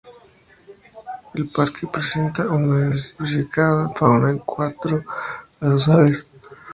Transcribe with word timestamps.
El 1.35 1.49
parque 1.49 1.85
presenta 1.85 2.47
una 2.47 2.57
muy 2.65 2.81
diversificada 2.85 3.89
fauna 3.89 4.31
en 4.31 4.39
cuanto 4.39 5.03
a 5.59 5.65
sus 5.65 5.87
aves. 5.89 6.25